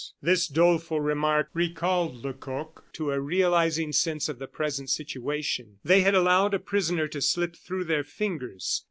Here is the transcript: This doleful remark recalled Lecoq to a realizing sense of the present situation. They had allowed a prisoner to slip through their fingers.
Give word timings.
This 0.19 0.47
doleful 0.47 0.99
remark 0.99 1.49
recalled 1.53 2.25
Lecoq 2.25 2.85
to 2.93 3.11
a 3.11 3.19
realizing 3.21 3.93
sense 3.93 4.27
of 4.29 4.39
the 4.39 4.47
present 4.47 4.89
situation. 4.89 5.77
They 5.83 6.01
had 6.01 6.15
allowed 6.15 6.55
a 6.55 6.59
prisoner 6.59 7.07
to 7.09 7.21
slip 7.21 7.55
through 7.55 7.83
their 7.83 8.03
fingers. 8.03 8.79